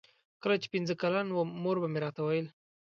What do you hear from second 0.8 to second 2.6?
کلن وم مور به مې راته ویل.